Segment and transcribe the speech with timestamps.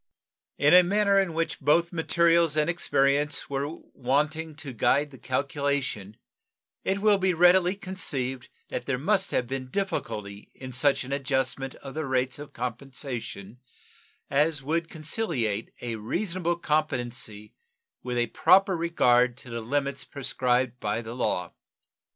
[0.57, 6.17] In a manner in which both materials and experience were wanting to guide the calculation
[6.83, 11.75] it will be readily conceived that there must have been difficulty in such an adjustment
[11.75, 13.59] of the rates of compensation
[14.27, 17.53] as would conciliate a reasonable competency
[18.01, 21.53] with a proper regard to the limits prescribed by the law.